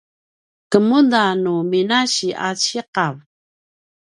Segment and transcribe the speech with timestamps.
[0.71, 3.15] kemuda nu minasi a ciqav?